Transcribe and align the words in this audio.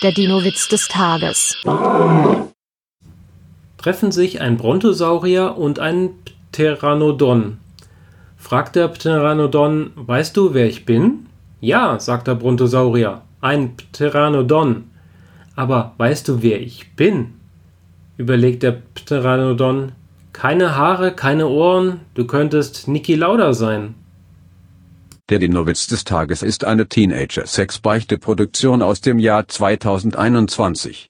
Der 0.00 0.12
Dino-Witz 0.12 0.68
des 0.68 0.86
Tages. 0.86 1.56
Treffen 3.78 4.12
sich 4.12 4.40
ein 4.40 4.56
Brontosaurier 4.56 5.58
und 5.58 5.80
ein 5.80 6.10
Pteranodon. 6.52 7.58
Fragt 8.36 8.76
der 8.76 8.86
Pteranodon, 8.86 9.90
weißt 9.96 10.36
du, 10.36 10.54
wer 10.54 10.66
ich 10.68 10.86
bin? 10.86 11.26
Ja, 11.60 11.98
sagt 11.98 12.28
der 12.28 12.36
Brontosaurier, 12.36 13.22
ein 13.40 13.76
Pteranodon. 13.76 14.84
Aber 15.56 15.94
weißt 15.98 16.28
du, 16.28 16.42
wer 16.42 16.60
ich 16.60 16.94
bin? 16.94 17.34
Überlegt 18.18 18.62
der 18.62 18.80
Pteranodon. 18.94 19.90
Keine 20.32 20.76
Haare, 20.76 21.10
keine 21.10 21.48
Ohren, 21.48 22.02
du 22.14 22.24
könntest 22.24 22.86
Niki 22.86 23.16
Lauda 23.16 23.52
sein. 23.52 23.96
Der 25.30 25.38
Dino-Witz 25.38 25.88
des 25.88 26.04
Tages 26.04 26.42
ist 26.42 26.64
eine 26.64 26.88
Teenager-Sex-Beichte-Produktion 26.88 28.80
aus 28.80 29.02
dem 29.02 29.18
Jahr 29.18 29.46
2021. 29.46 31.06